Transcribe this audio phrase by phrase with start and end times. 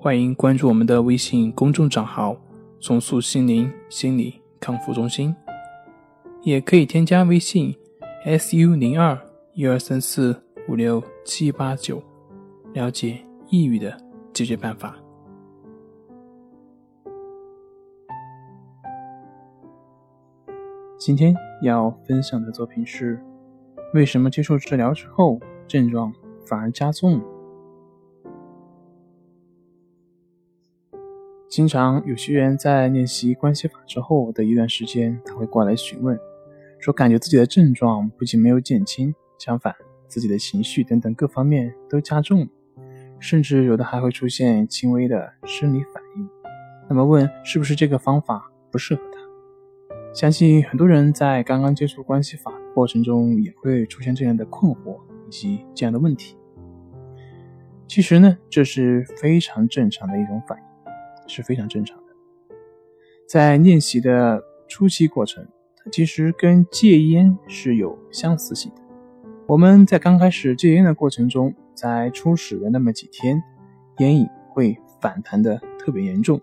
[0.00, 2.36] 欢迎关注我们的微信公众账号
[2.78, 5.34] “重塑心灵心理康复中心”，
[6.42, 7.74] 也可以添加微信
[8.24, 9.18] “su 零二
[9.54, 12.00] 一二三四五六七八九”
[12.72, 13.18] 了解
[13.50, 14.00] 抑郁的
[14.32, 14.96] 解决办法。
[20.96, 23.20] 今天要分享的作品是：
[23.94, 26.12] 为什么接受治疗之后症状
[26.46, 27.20] 反而加重？
[31.48, 36.18] 经常有学员在练习关系法之后的一段时间，他会过来询问，
[36.78, 39.74] 说感觉自己的症状不仅没有减轻，相反，
[40.06, 42.46] 自己的情绪等等各方面都加重，
[43.18, 46.28] 甚至有的还会出现轻微的生理反应。
[46.86, 49.18] 那么问是不是这个方法不适合他？
[50.12, 56.36] 相信很多人在刚刚接触关系法过程中也会出现这样的困惑以及这样的问题。
[57.86, 60.67] 其实呢，这是非常正常的一种反应。
[61.28, 62.04] 是非常正常的，
[63.28, 68.82] 在练习的初期过程，它其实跟戒烟是有相似性的。
[69.46, 73.42] 我们在刚开始戒烟的过程中，在初始的那么几天，
[73.98, 76.40] 烟瘾会反弹的特别严重，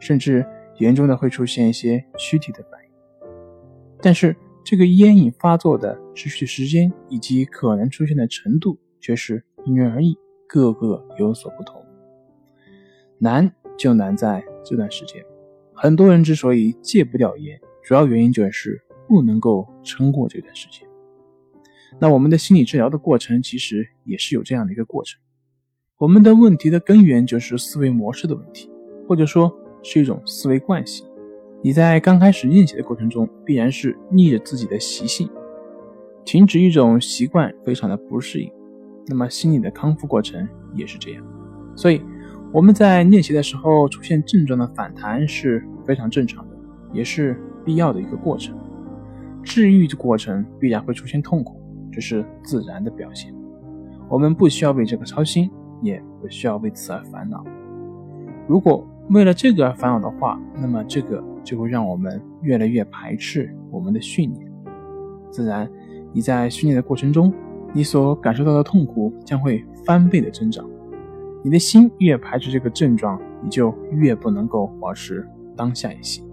[0.00, 0.44] 甚至
[0.78, 2.90] 严重的会出现一些躯体的反应。
[4.00, 11.84] 但是这个烟瘾发作的持续时间以及可能出现的程度，却是因人而异，各个有所不同。
[13.18, 13.52] 难。
[13.76, 15.22] 就难在这段时间，
[15.74, 20.88] 很多人之所以戒不掉烟，主要原因就是不能够撑过这段时间。
[21.98, 25.20] 那我们的心理治疗的过程其实也是有这样的一个过程。
[25.98, 28.70] 我们的问题的根源就是思维模式的问题，
[29.08, 29.52] 或者说
[29.82, 31.06] 是一种思维惯性。
[31.62, 35.28] 你在刚开始练习的过程中，必然是逆着自己的习性，
[36.24, 38.50] 停止一种习惯非常的不适应。
[39.06, 41.24] 那么心理的康复过程也是这样，
[41.76, 42.00] 所以。
[42.54, 46.54] 我们在练习的时候出现症状的反弹是非常正常的，
[46.92, 48.56] 也是必要的一个过程。
[49.42, 51.60] 治愈的过程必然会出现痛苦，
[51.90, 53.34] 这是自然的表现。
[54.08, 55.50] 我们不需要为这个操心，
[55.82, 57.44] 也不需要为此而烦恼。
[58.46, 64.52] 如果为了这个而烦恼的话，那么这个就会让我们越来越排斥我们的训练。
[65.28, 65.68] 自然，
[66.12, 67.34] 你在训练的过程中，
[67.72, 70.64] 你所感受到的痛苦将会翻倍的增长。
[71.44, 76.26] 你的心越排斥这个症状，你就越不能够保持当下一心。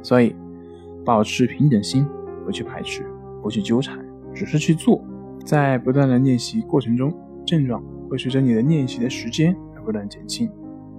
[0.00, 0.32] 所以，
[1.04, 2.06] 保持平等心，
[2.44, 3.04] 不去排斥，
[3.42, 3.98] 不去纠缠，
[4.32, 5.04] 只是去做。
[5.44, 7.12] 在不断的练习过程中，
[7.44, 10.46] 症状会随着你的练习的时间而不断减轻。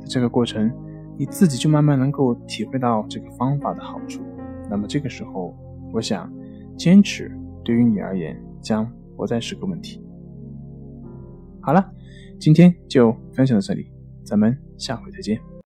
[0.02, 0.70] 在这个过程，
[1.18, 4.22] 你自己就慢慢能够体会到这个方法的好处。
[4.70, 5.56] 那么这个时候，
[5.94, 6.30] 我想，
[6.76, 7.32] 坚持
[7.64, 8.86] 对于你而言将
[9.16, 10.04] 不再是个问题。
[11.62, 11.92] 好了。
[12.40, 13.88] 今天就分享到这里，
[14.24, 15.51] 咱们下回再见。